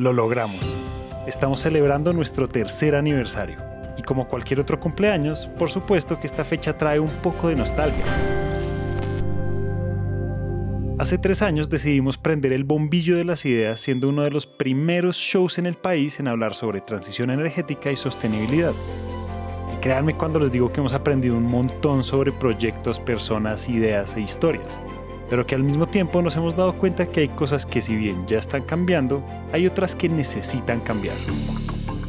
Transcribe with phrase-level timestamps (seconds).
[0.00, 0.74] Lo logramos.
[1.26, 3.58] Estamos celebrando nuestro tercer aniversario.
[3.98, 8.02] Y como cualquier otro cumpleaños, por supuesto que esta fecha trae un poco de nostalgia.
[10.98, 15.16] Hace tres años decidimos prender el bombillo de las ideas siendo uno de los primeros
[15.16, 18.72] shows en el país en hablar sobre transición energética y sostenibilidad.
[19.76, 24.22] Y créanme cuando les digo que hemos aprendido un montón sobre proyectos, personas, ideas e
[24.22, 24.78] historias
[25.30, 28.26] pero que al mismo tiempo nos hemos dado cuenta que hay cosas que si bien
[28.26, 31.14] ya están cambiando, hay otras que necesitan cambiar.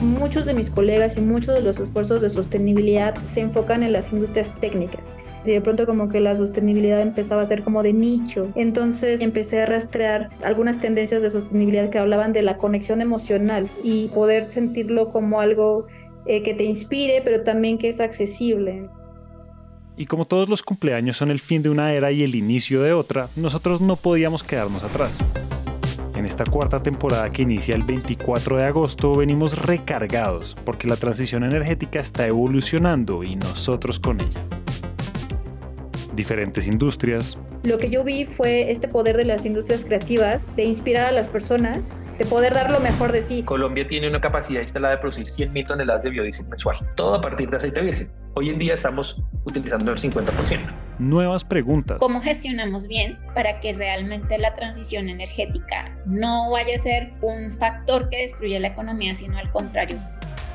[0.00, 4.12] Muchos de mis colegas y muchos de los esfuerzos de sostenibilidad se enfocan en las
[4.12, 5.16] industrias técnicas.
[5.44, 8.48] Y de pronto como que la sostenibilidad empezaba a ser como de nicho.
[8.54, 14.08] Entonces empecé a rastrear algunas tendencias de sostenibilidad que hablaban de la conexión emocional y
[14.08, 15.86] poder sentirlo como algo
[16.26, 18.88] eh, que te inspire, pero también que es accesible.
[19.98, 22.92] Y como todos los cumpleaños son el fin de una era y el inicio de
[22.92, 25.18] otra, nosotros no podíamos quedarnos atrás.
[26.14, 31.42] En esta cuarta temporada que inicia el 24 de agosto venimos recargados porque la transición
[31.42, 34.40] energética está evolucionando y nosotros con ella.
[36.14, 37.36] Diferentes industrias.
[37.64, 41.26] Lo que yo vi fue este poder de las industrias creativas, de inspirar a las
[41.26, 43.42] personas, de poder dar lo mejor de sí.
[43.42, 47.20] Colombia tiene una capacidad instalada de producir 100 mil toneladas de biodiesel mensual, todo a
[47.20, 48.10] partir de aceite virgen.
[48.34, 50.60] Hoy en día estamos utilizando el 50%.
[50.98, 51.98] Nuevas preguntas.
[51.98, 58.08] ¿Cómo gestionamos bien para que realmente la transición energética no vaya a ser un factor
[58.08, 59.98] que destruya la economía, sino al contrario,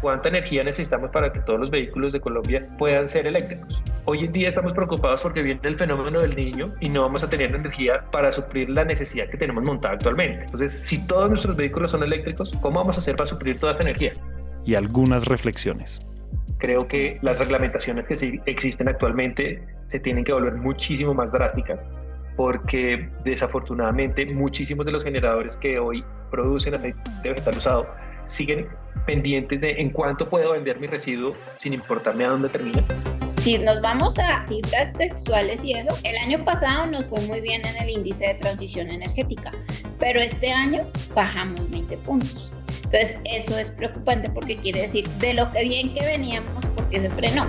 [0.00, 3.82] cuánta energía necesitamos para que todos los vehículos de Colombia puedan ser eléctricos.
[4.04, 7.28] Hoy en día estamos preocupados porque viene el fenómeno del niño y no vamos a
[7.28, 10.44] tener energía para suplir la necesidad que tenemos montada actualmente.
[10.44, 13.82] Entonces, si todos nuestros vehículos son eléctricos, ¿cómo vamos a hacer para suplir toda esa
[13.82, 14.12] energía?
[14.64, 16.00] Y algunas reflexiones.
[16.58, 21.86] Creo que las reglamentaciones que existen actualmente se tienen que volver muchísimo más drásticas
[22.36, 27.86] porque desafortunadamente muchísimos de los generadores que hoy producen aceite vegetal usado
[28.26, 28.68] siguen
[29.06, 32.82] pendientes de en cuánto puedo vender mi residuo sin importarme a dónde termina.
[33.40, 37.64] Si nos vamos a cifras textuales y eso, el año pasado nos fue muy bien
[37.64, 39.52] en el índice de transición energética,
[39.98, 40.82] pero este año
[41.14, 42.55] bajamos 20 puntos.
[42.86, 47.10] Entonces, eso es preocupante porque quiere decir de lo que bien que veníamos, porque se
[47.10, 47.46] frenó.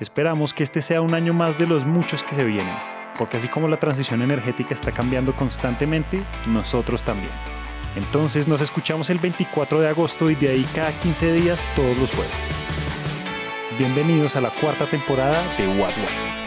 [0.00, 2.74] Esperamos que este sea un año más de los muchos que se vienen,
[3.18, 7.32] porque así como la transición energética está cambiando constantemente, nosotros también.
[7.96, 12.10] Entonces nos escuchamos el 24 de agosto y de ahí cada 15 días todos los
[12.12, 12.32] jueves.
[13.78, 16.43] Bienvenidos a la cuarta temporada de What What.